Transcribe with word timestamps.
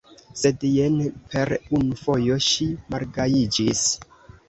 Sed 0.43 0.63
jen 0.69 0.95
per 1.35 1.53
unu 1.81 2.01
fojo 2.07 2.41
ŝi 2.49 2.71
malgajiĝis. 2.95 3.89